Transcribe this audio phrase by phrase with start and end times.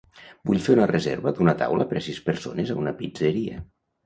[0.49, 3.63] Vull fer una reserva d'una taula per a sis persones a una pizzeria.